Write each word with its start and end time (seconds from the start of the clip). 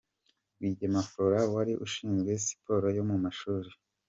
Rwigema 0.55 1.01
Florent 1.09 1.51
wari 1.55 1.73
Ushinzwe 1.85 2.31
Siporo 2.45 2.87
yo 2.97 3.03
mu 3.09 3.15
mashuri. 3.23 3.69